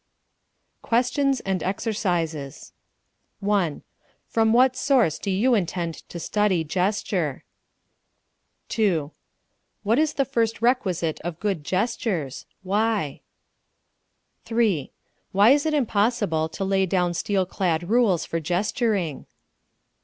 [0.81, 2.73] QUESTIONS AND EXERCISES
[3.39, 3.83] 1.
[4.25, 7.43] From what source do you intend to study gesture?
[8.69, 9.11] 2.
[9.83, 12.47] What is the first requisite of good gestures?
[12.63, 13.21] Why?
[14.45, 14.91] 3.
[15.33, 19.27] Why is it impossible to lay down steel clad rules for gesturing?